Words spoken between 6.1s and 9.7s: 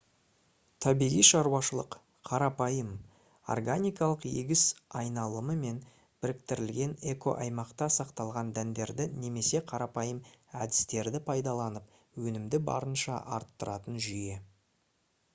біріктірілген экоаймақта сақталған дәндерді немесе